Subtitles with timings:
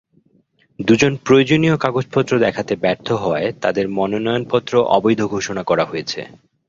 [0.79, 6.19] দুজন প্রয়োজনীয় কাগজপত্র দেখাতে ব্যর্থ হওয়ায় তাঁদের মনোনয়নপত্র অবৈধ ঘোষণা করা হয়েছে।